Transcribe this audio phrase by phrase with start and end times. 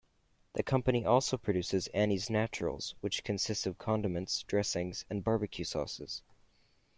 [0.53, 6.23] The company also produces Annie's Naturals, which consists of condiments, dressings, and barbecue sauces.